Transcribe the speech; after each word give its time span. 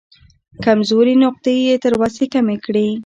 کمزورې 0.63 1.13
نقطې 1.23 1.53
یې 1.65 1.75
تر 1.83 1.93
وسې 2.01 2.25
کمې 2.33 2.57
کړې. 2.65 2.87